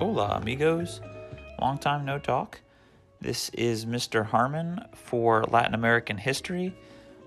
[0.00, 1.00] Hola, amigos.
[1.60, 2.60] Long time no talk.
[3.20, 4.26] This is Mr.
[4.26, 6.74] Harmon for Latin American history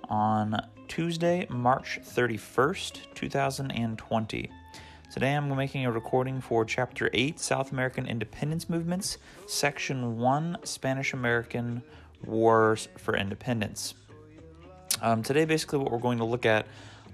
[0.09, 4.51] on Tuesday, March 31st, 2020.
[5.13, 11.13] Today I'm making a recording for Chapter 8 South American Independence Movements, Section 1 Spanish
[11.13, 11.81] American
[12.25, 13.93] Wars for Independence.
[15.02, 16.67] Um, today, basically, what we're going to look at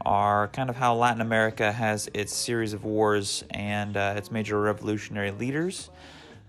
[0.05, 4.59] are kind of how Latin America has its series of wars and uh, its major
[4.59, 5.89] revolutionary leaders.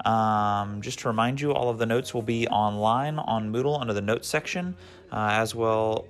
[0.05, 3.93] Um, just to remind you, all of the notes will be online on Moodle under
[3.93, 4.77] the notes section,
[5.12, 6.07] uh, as well.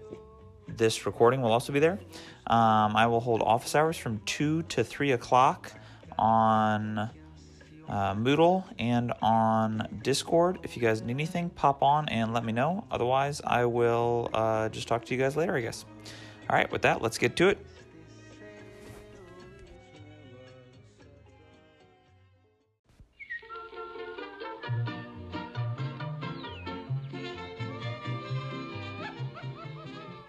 [0.66, 1.98] This recording will also be there.
[2.46, 5.72] Um, I will hold office hours from 2 to 3 o'clock
[6.18, 7.10] on
[7.88, 10.58] uh, Moodle and on Discord.
[10.62, 12.84] If you guys need anything, pop on and let me know.
[12.90, 15.84] Otherwise, I will uh, just talk to you guys later, I guess.
[16.50, 17.58] All right, with that, let's get to it.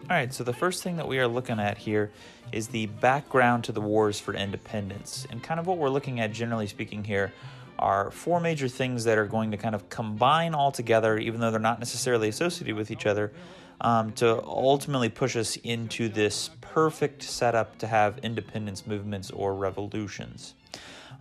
[0.07, 2.11] All right, so the first thing that we are looking at here
[2.51, 5.27] is the background to the wars for independence.
[5.29, 7.33] And kind of what we're looking at, generally speaking, here
[7.79, 11.51] are four major things that are going to kind of combine all together, even though
[11.51, 13.33] they're not necessarily associated with each other,
[13.81, 20.53] um, to ultimately push us into this perfect setup to have independence movements or revolutions.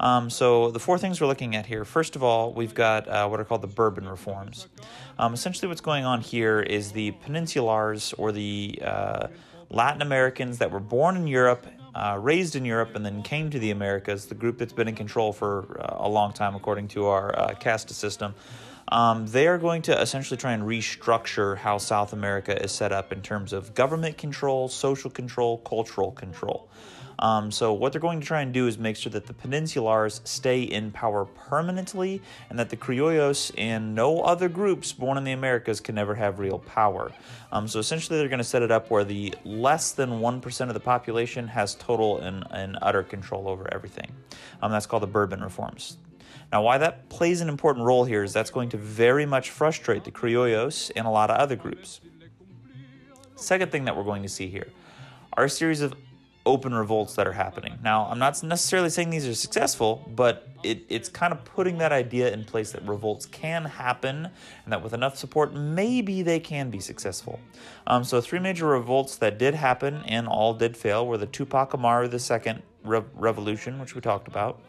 [0.01, 1.85] Um, so the four things we're looking at here.
[1.85, 4.69] First of all, we've got uh, what are called the Bourbon reforms.
[5.19, 9.29] Um, essentially, what's going on here is the peninsulars or the uh,
[9.71, 13.59] Latin Americans that were born in Europe, uh, raised in Europe, and then came to
[13.59, 14.27] the Americas.
[14.27, 17.55] The group that's been in control for uh, a long time, according to our uh,
[17.55, 18.35] casta system.
[18.89, 23.13] Um, they are going to essentially try and restructure how South America is set up
[23.13, 26.69] in terms of government control, social control, cultural control.
[27.19, 30.21] Um, so, what they're going to try and do is make sure that the peninsulars
[30.27, 35.33] stay in power permanently and that the criollos and no other groups born in the
[35.33, 37.13] Americas can never have real power.
[37.53, 40.75] Um, so, essentially, they're going to set it up where the less than 1% of
[40.75, 44.11] the population has total and, and utter control over everything.
[44.61, 45.99] Um, that's called the Bourbon reforms.
[46.53, 50.05] Now, why that plays an important role here is that's going to very much frustrate
[50.05, 52.01] the criollos and a lot of other groups.
[53.37, 54.69] Second thing that we're going to see here
[55.33, 55.95] are a series of
[56.47, 57.79] open revolts that are happening.
[57.83, 61.91] Now, I'm not necessarily saying these are successful, but it, it's kind of putting that
[61.91, 64.29] idea in place that revolts can happen
[64.65, 67.41] and that with enough support, maybe they can be successful.
[67.87, 71.75] Um, so, three major revolts that did happen and all did fail were the Tupac
[71.75, 74.61] Amaru II Re- Revolution, which we talked about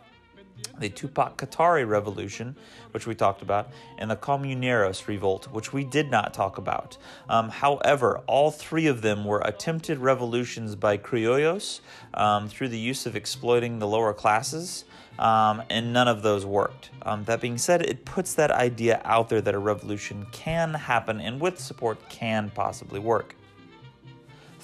[0.79, 2.55] the Tupac Katari Revolution,
[2.91, 6.97] which we talked about, and the Comuneros Revolt, which we did not talk about.
[7.29, 11.79] Um, however, all three of them were attempted revolutions by criollos
[12.13, 14.85] um, through the use of exploiting the lower classes.
[15.17, 16.89] Um, and none of those worked.
[17.03, 21.21] Um, that being said, it puts that idea out there that a revolution can happen
[21.21, 23.33] and with support can possibly work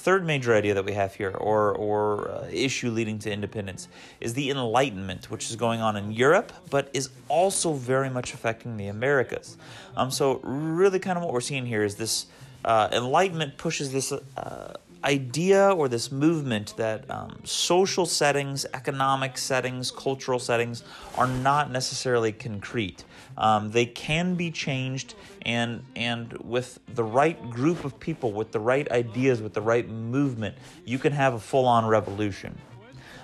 [0.01, 3.88] third major idea that we have here, or, or uh, issue leading to independence,
[4.19, 8.78] is the Enlightenment, which is going on in Europe, but is also very much affecting
[8.78, 9.57] the Americas.
[9.95, 12.25] Um, so, really, kind of what we're seeing here is this
[12.66, 14.73] uh, Enlightenment pushes this uh,
[15.03, 20.83] idea or this movement that um, social settings, economic settings, cultural settings
[21.18, 23.03] are not necessarily concrete.
[23.38, 28.59] Um, they can be changed, and and with the right group of people, with the
[28.59, 30.56] right ideas, with the right movement,
[30.86, 32.58] you can have a full-on revolution.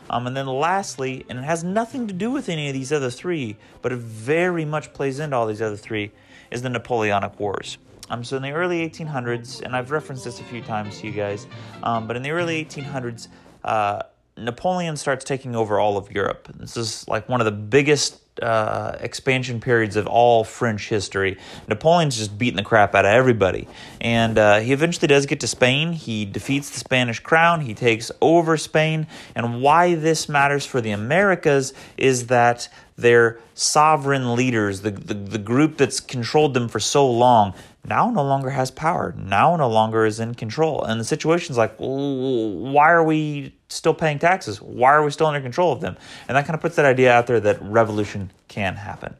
[0.09, 3.09] Um, and then lastly, and it has nothing to do with any of these other
[3.09, 6.12] three, but it very much plays into all these other three,
[6.50, 7.78] is the Napoleonic Wars.
[8.09, 11.13] Um, so in the early 1800s, and I've referenced this a few times to you
[11.13, 11.45] guys,
[11.84, 13.28] um, but in the early 1800s,
[13.66, 14.03] uh,
[14.38, 16.47] Napoleon starts taking over all of Europe.
[16.56, 21.37] This is like one of the biggest uh, expansion periods of all French history.
[21.67, 23.67] Napoleon's just beating the crap out of everybody.
[24.01, 25.93] And uh, he eventually does get to Spain.
[25.93, 29.07] He defeats the Spanish crown, he takes over Spain.
[29.35, 35.38] And why this matters for the Americas is that their sovereign leaders, the, the, the
[35.38, 37.53] group that's controlled them for so long,
[37.88, 40.84] now no longer has power, now no longer is in control.
[40.84, 44.62] And the situation's like, why are we still paying taxes?
[44.62, 45.98] Why are we still under control of them?
[46.28, 49.16] And that kind of puts that idea out there that revolution can happen.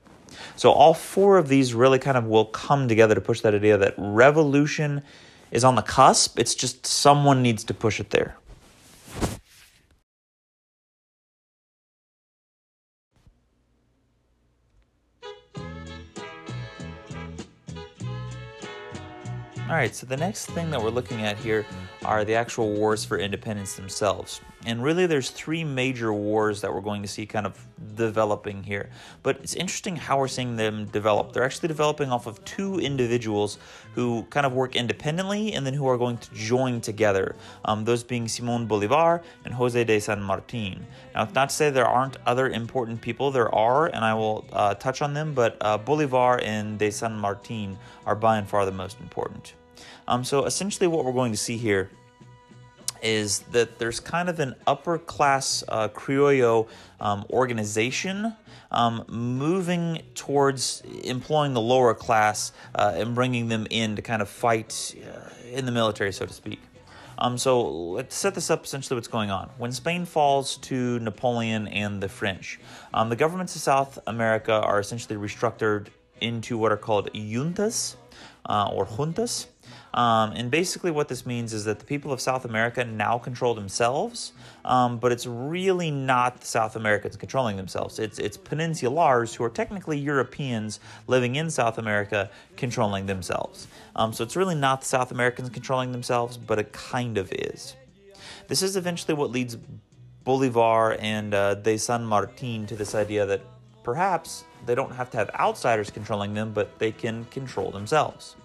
[0.56, 3.78] So all four of these really kind of will come together to push that idea
[3.78, 5.04] that revolution
[5.52, 6.40] is on the cusp.
[6.40, 8.38] It's just someone needs to push it there.
[19.70, 21.66] All right, so the next thing that we're looking at here
[22.06, 24.40] are the actual wars for independence themselves.
[24.68, 27.58] And really, there's three major wars that we're going to see kind of
[27.96, 28.90] developing here.
[29.24, 31.32] But it's interesting how we're seeing them develop.
[31.32, 33.60] They're actually developing off of two individuals
[33.96, 37.38] who kind of work independently and then who are going to join together.
[37.64, 40.86] Um, those being Simon Bolivar and Jose de San Martin.
[41.16, 44.74] Now, not to say there aren't other important people, there are, and I will uh,
[44.74, 48.74] touch on them, but uh, Bolivar and de San Martin are by and far the
[48.74, 49.54] most important.
[50.10, 51.90] Um, so essentially, what we're going to see here
[53.02, 56.68] is that there's kind of an upper class uh, criollo
[57.00, 58.36] um, organization
[58.72, 64.30] um, moving towards employing the lower class uh, and bringing them in to kind of
[64.30, 66.60] fight uh, in the military, so to speak.
[67.20, 69.50] Um, so let's set this up essentially what's going on.
[69.58, 72.60] When Spain falls to Napoleon and the French,
[72.94, 75.88] um, the governments of South America are essentially restructured
[76.22, 77.96] into what are called juntas
[78.46, 79.48] uh, or juntas.
[79.94, 83.56] Um, and basically, what this means is that the people of South America now control
[83.56, 84.34] themselves,
[84.64, 87.98] um, but it's really not the South Americans controlling themselves.
[87.98, 93.68] It's it's peninsulars who are technically Europeans living in South America controlling themselves.
[93.96, 97.76] Um, so it's really not the South Americans controlling themselves, but it kind of is.
[98.48, 99.58] This is eventually what leads
[100.24, 103.42] Bolivar and uh, de San Martin to this idea that
[103.84, 108.36] perhaps they don't have to have outsiders controlling them, but they can control themselves.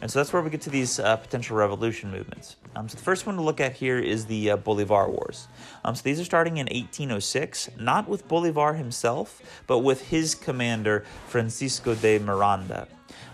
[0.00, 2.56] And so that's where we get to these uh, potential revolution movements.
[2.74, 5.48] Um, so the first one to look at here is the uh, Bolivar Wars.
[5.84, 11.04] Um, so these are starting in 1806, not with Bolivar himself, but with his commander,
[11.26, 12.88] Francisco de Miranda.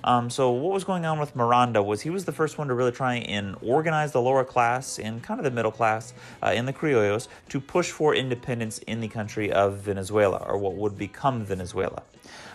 [0.06, 2.74] Um, so what was going on with Miranda was he was the first one to
[2.74, 6.64] really try and organize the lower class and kind of the middle class uh, in
[6.64, 11.44] the Criollos to push for independence in the country of Venezuela, or what would become
[11.44, 12.04] Venezuela.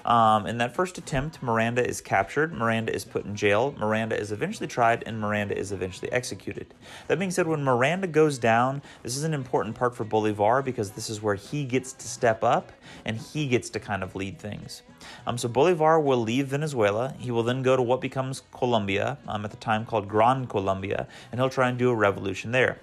[0.05, 4.31] Um, in that first attempt, Miranda is captured, Miranda is put in jail, Miranda is
[4.31, 6.73] eventually tried, and Miranda is eventually executed.
[7.07, 10.91] That being said, when Miranda goes down, this is an important part for Bolivar because
[10.91, 12.71] this is where he gets to step up
[13.05, 14.81] and he gets to kind of lead things.
[15.25, 17.13] Um, so Bolivar will leave Venezuela.
[17.19, 21.07] He will then go to what becomes Colombia, um, at the time called Gran Colombia,
[21.31, 22.79] and he'll try and do a revolution there.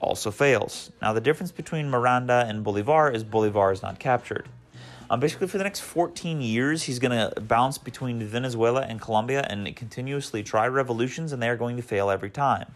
[0.00, 0.90] Also fails.
[1.00, 4.48] Now, the difference between Miranda and Bolivar is Bolivar is not captured.
[5.08, 9.46] Um, basically, for the next 14 years, he's going to bounce between Venezuela and Colombia
[9.48, 12.74] and continuously try revolutions, and they are going to fail every time.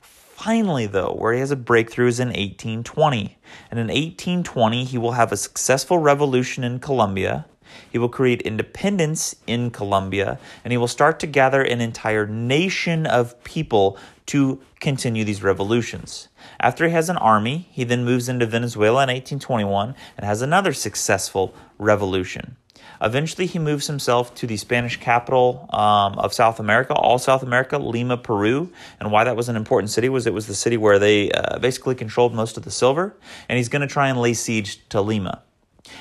[0.00, 3.38] Finally, though, where he has a breakthrough is in 1820.
[3.70, 7.46] And in 1820, he will have a successful revolution in Colombia.
[7.90, 13.06] He will create independence in Colombia, and he will start to gather an entire nation
[13.06, 16.28] of people to continue these revolutions.
[16.60, 20.72] After he has an army, he then moves into Venezuela in 1821 and has another
[20.72, 22.56] successful revolution.
[23.00, 27.78] Eventually, he moves himself to the Spanish capital um, of South America, all South America,
[27.78, 28.70] Lima, Peru.
[29.00, 31.58] And why that was an important city was it was the city where they uh,
[31.58, 33.14] basically controlled most of the silver.
[33.48, 35.42] And he's going to try and lay siege to Lima.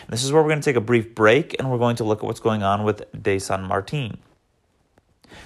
[0.10, 2.20] This is where we're going to take a brief break and we're going to look
[2.20, 4.18] at what's going on with De San Martin.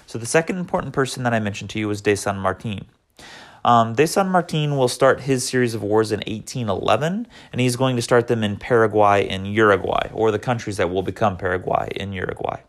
[0.06, 2.86] So, the second important person that I mentioned to you was De San Martin.
[3.65, 7.95] Um, de San Martin will start his series of wars in 1811, and he's going
[7.95, 12.13] to start them in Paraguay and Uruguay, or the countries that will become Paraguay and
[12.13, 12.62] Uruguay.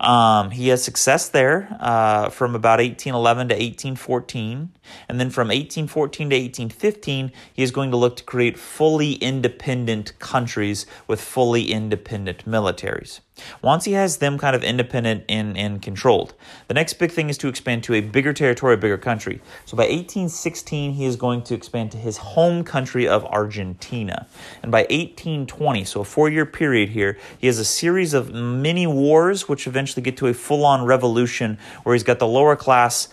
[0.00, 4.70] Um, he has success there uh, from about 1811 to 1814.
[5.08, 10.18] And then from 1814 to 1815, he is going to look to create fully independent
[10.18, 13.20] countries with fully independent militaries.
[13.62, 16.34] Once he has them kind of independent and, and controlled,
[16.68, 19.40] the next big thing is to expand to a bigger territory, a bigger country.
[19.64, 24.26] So by 1816, he is going to expand to his home country of Argentina.
[24.62, 28.86] And by 1820, so a four year period here, he has a series of mini
[28.86, 33.08] wars, which eventually get to a full on revolution where he's got the lower class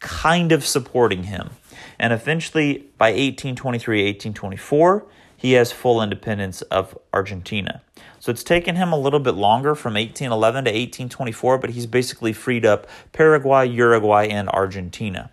[0.00, 1.50] kind of supporting him.
[1.98, 5.06] And eventually, by 1823, 1824,
[5.42, 7.82] he has full independence of Argentina.
[8.20, 12.32] So it's taken him a little bit longer from 1811 to 1824, but he's basically
[12.32, 15.32] freed up Paraguay, Uruguay, and Argentina.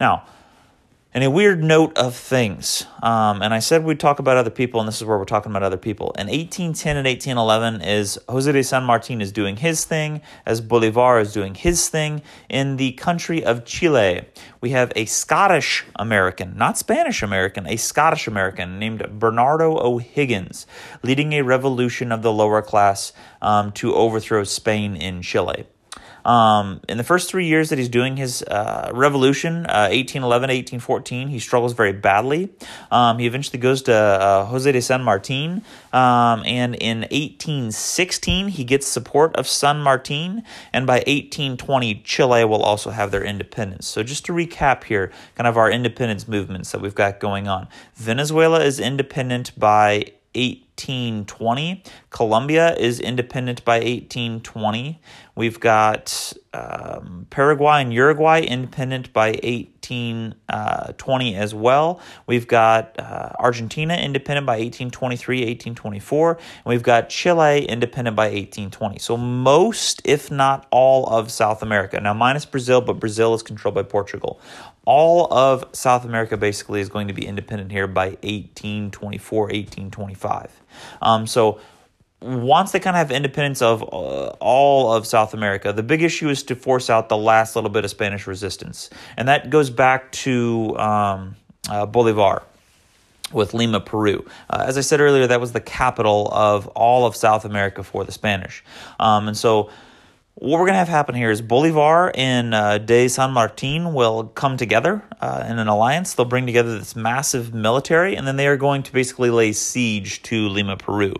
[0.00, 0.22] Now,
[1.14, 2.86] and a weird note of things.
[3.02, 5.50] Um, and I said we'd talk about other people, and this is where we're talking
[5.50, 6.08] about other people.
[6.18, 11.18] In 1810 and 1811 is Jose de San Martin is doing his thing, as Bolivar
[11.18, 12.20] is doing his thing.
[12.50, 14.26] In the country of Chile,
[14.60, 20.66] we have a Scottish American, not Spanish American, a Scottish American named Bernardo O'Higgins,
[21.02, 25.64] leading a revolution of the lower class um, to overthrow Spain in Chile.
[26.28, 31.28] Um, in the first three years that he's doing his uh, revolution, uh, 1811 1814,
[31.28, 32.50] he struggles very badly.
[32.90, 38.64] Um, he eventually goes to uh, Jose de San Martin, um, and in 1816, he
[38.64, 43.86] gets support of San Martin, and by 1820, Chile will also have their independence.
[43.86, 47.68] So, just to recap here, kind of our independence movements that we've got going on
[47.94, 51.82] Venezuela is independent by 1820.
[52.10, 55.00] Colombia is independent by 1820.
[55.34, 62.00] We've got um, Paraguay and Uruguay independent by 1820 uh, as well.
[62.26, 66.30] We've got uh, Argentina independent by 1823, 1824.
[66.30, 68.98] And we've got Chile independent by 1820.
[68.98, 72.00] So most, if not all, of South America.
[72.00, 74.40] Now, minus Brazil, but Brazil is controlled by Portugal
[74.88, 80.62] all of South America basically is going to be independent here by 1824, 1825.
[81.02, 81.60] Um, so
[82.20, 86.28] once they kind of have independence of uh, all of South America, the big issue
[86.28, 88.90] is to force out the last little bit of Spanish resistance.
[89.16, 91.36] And that goes back to um,
[91.68, 92.42] uh, Bolivar
[93.32, 94.26] with Lima, Peru.
[94.50, 98.04] Uh, as I said earlier, that was the capital of all of South America for
[98.04, 98.64] the Spanish.
[98.98, 99.70] Um, and so
[100.40, 104.22] what we're going to have happen here is Bolivar and uh, de San Martin will
[104.22, 106.14] come together uh, in an alliance.
[106.14, 110.22] They'll bring together this massive military, and then they are going to basically lay siege
[110.22, 111.14] to Lima, Peru.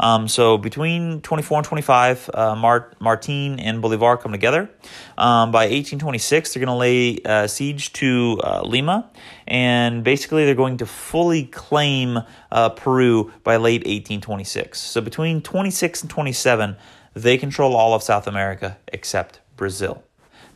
[0.00, 4.70] Um, so between 24 and 25, uh, Mart- Martin and Bolivar come together.
[5.18, 9.10] Um, by 1826, they're going to lay uh, siege to uh, Lima,
[9.46, 12.18] and basically they're going to fully claim
[12.50, 14.80] uh, Peru by late 1826.
[14.80, 16.76] So between 26 and 27,
[17.14, 20.02] they control all of South America except Brazil.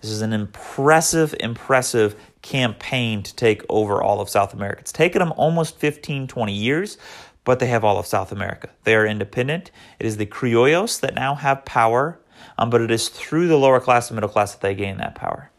[0.00, 4.80] This is an impressive, impressive campaign to take over all of South America.
[4.80, 6.98] It's taken them almost 15, 20 years,
[7.44, 8.68] but they have all of South America.
[8.84, 9.70] They are independent.
[9.98, 12.20] It is the criollos that now have power,
[12.58, 15.14] um, but it is through the lower class and middle class that they gain that
[15.14, 15.50] power.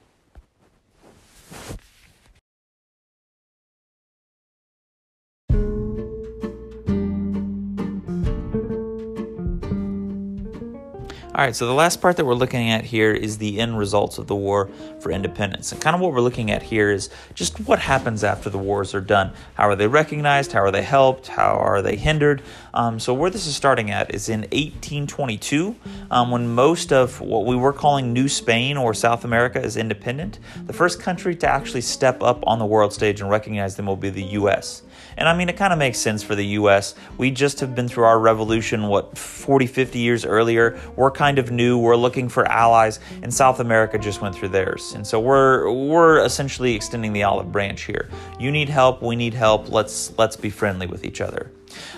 [11.40, 14.18] All right, so the last part that we're looking at here is the end results
[14.18, 14.70] of the war
[15.00, 15.72] for independence.
[15.72, 18.94] And kind of what we're looking at here is just what happens after the wars
[18.94, 19.32] are done.
[19.54, 20.52] How are they recognized?
[20.52, 21.28] How are they helped?
[21.28, 22.42] How are they hindered?
[22.74, 25.78] Um, so, where this is starting at is in 1822,
[26.12, 30.40] um, when most of what we were calling New Spain or South America is independent.
[30.66, 33.96] The first country to actually step up on the world stage and recognize them will
[33.96, 34.84] be the U.S.
[35.20, 36.96] And I mean, it kind of makes sense for the US.
[37.18, 40.80] We just have been through our revolution, what, 40, 50 years earlier.
[40.96, 41.78] We're kind of new.
[41.78, 44.94] We're looking for allies, and South America just went through theirs.
[44.96, 48.10] And so we're we're essentially extending the olive branch here.
[48.40, 49.70] You need help, we need help.
[49.70, 51.52] Let's let's be friendly with each other.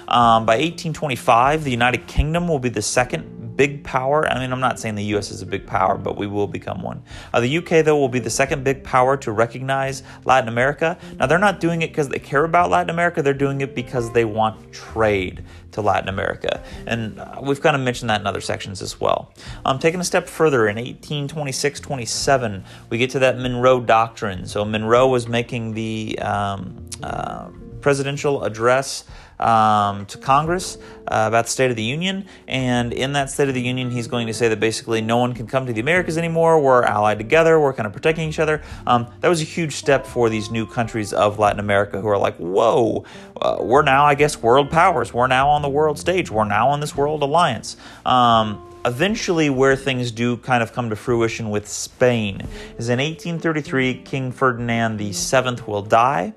[0.08, 3.31] Um, by 1825, the United Kingdom will be the second
[3.62, 4.28] big power.
[4.28, 6.82] I mean, I'm not saying the US is a big power, but we will become
[6.82, 7.04] one.
[7.32, 10.98] Uh, the UK, though, will be the second big power to recognize Latin America.
[11.20, 14.12] Now, they're not doing it because they care about Latin America, they're doing it because
[14.14, 16.64] they want trade to Latin America.
[16.88, 19.32] And uh, we've kind of mentioned that in other sections as well.
[19.64, 24.48] Um, taking a step further, in 1826 27, we get to that Monroe Doctrine.
[24.48, 27.50] So, Monroe was making the um, uh,
[27.82, 29.04] presidential address
[29.42, 32.26] um, to Congress uh, about the State of the Union.
[32.48, 35.34] And in that State of the Union, he's going to say that basically no one
[35.34, 36.62] can come to the Americas anymore.
[36.62, 37.60] We're allied together.
[37.60, 38.62] We're kind of protecting each other.
[38.86, 42.18] Um, that was a huge step for these new countries of Latin America who are
[42.18, 43.04] like, whoa,
[43.42, 45.14] uh, we're now, I guess, world powers.
[45.14, 46.30] We're now on the world stage.
[46.30, 47.78] We're now on this world alliance.
[48.06, 52.42] Um, eventually where things do kind of come to fruition with Spain
[52.80, 56.34] is in 1833 King Ferdinand VII will die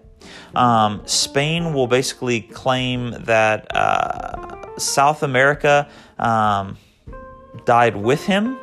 [0.55, 5.89] um, Spain will basically claim that uh, South America
[6.19, 6.77] um,
[7.65, 8.59] died with him.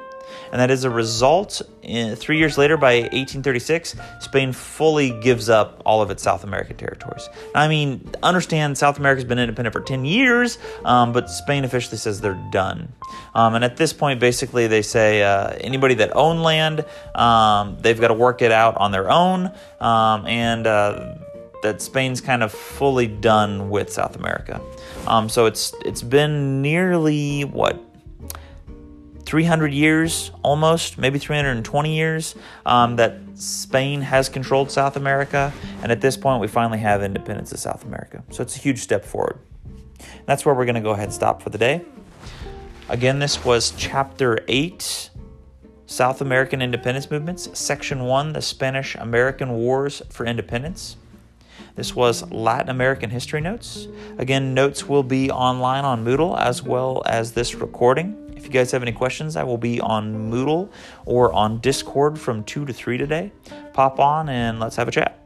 [0.51, 5.81] And that as a result, in, three years later, by 1836, Spain fully gives up
[5.85, 7.27] all of its South American territories.
[7.55, 12.19] I mean, understand South America's been independent for 10 years, um, but Spain officially says
[12.19, 12.91] they're done.
[13.33, 17.99] Um, and at this point, basically, they say uh, anybody that owned land, um, they've
[17.99, 19.51] got to work it out on their own.
[19.79, 21.15] Um, and uh,
[21.61, 24.61] that Spain's kind of fully done with South America.
[25.07, 27.79] Um, so it's it's been nearly what
[29.25, 36.01] 300 years almost, maybe 320 years um, that Spain has controlled South America, and at
[36.01, 38.23] this point we finally have independence of South America.
[38.31, 39.39] So it's a huge step forward.
[39.99, 41.81] And that's where we're going to go ahead and stop for the day.
[42.89, 45.11] Again, this was chapter 8
[45.85, 50.97] South American Independence Movements, Section 1 The Spanish American Wars for Independence.
[51.75, 53.87] This was Latin American History Notes.
[54.17, 58.17] Again, notes will be online on Moodle as well as this recording.
[58.35, 60.69] If you guys have any questions, I will be on Moodle
[61.05, 63.31] or on Discord from 2 to 3 today.
[63.73, 65.19] Pop on and let's have a chat.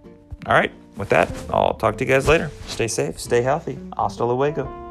[0.45, 2.51] All right, with that, I'll talk to you guys later.
[2.67, 3.79] Stay safe, stay healthy.
[3.97, 4.84] Hasta luego.